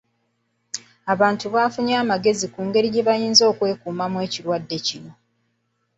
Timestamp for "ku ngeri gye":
2.53-3.03